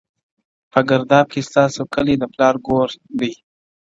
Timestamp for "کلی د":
1.93-2.23